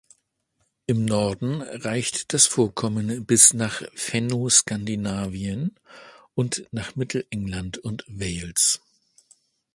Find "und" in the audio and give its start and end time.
6.33-6.65, 7.77-8.03